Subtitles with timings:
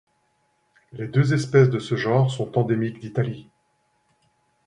[0.93, 3.51] Les deux espèces de ce genre sont endémiques d'Italie.